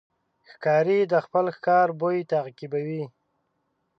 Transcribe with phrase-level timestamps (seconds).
[0.49, 3.03] ښکاري د خپل ښکار بوی تعقیبوي.